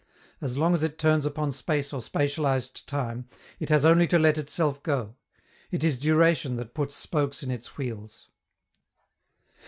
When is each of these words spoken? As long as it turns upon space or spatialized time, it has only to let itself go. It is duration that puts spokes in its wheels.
As 0.41 0.57
long 0.57 0.73
as 0.73 0.81
it 0.81 0.97
turns 0.97 1.27
upon 1.27 1.51
space 1.51 1.93
or 1.93 1.99
spatialized 1.99 2.87
time, 2.87 3.29
it 3.59 3.69
has 3.69 3.85
only 3.85 4.07
to 4.07 4.17
let 4.17 4.35
itself 4.39 4.81
go. 4.81 5.13
It 5.69 5.83
is 5.83 5.99
duration 5.99 6.55
that 6.55 6.73
puts 6.73 6.95
spokes 6.95 7.43
in 7.43 7.51
its 7.51 7.77
wheels. 7.77 8.27